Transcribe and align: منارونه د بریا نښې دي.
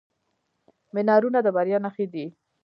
منارونه 0.93 1.39
د 1.45 1.47
بریا 1.55 1.77
نښې 1.85 2.05
دي. 2.13 2.25